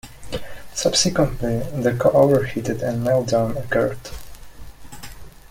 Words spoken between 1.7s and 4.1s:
the core overheated and meltdown occurred.